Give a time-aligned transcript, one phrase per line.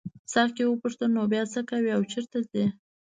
[0.33, 2.65] ساقي وپوښتل نو بیا څه کوې او چیرته ځې.